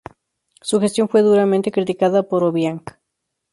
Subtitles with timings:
[0.61, 2.81] Su gestión fue duramente criticada por Obiang.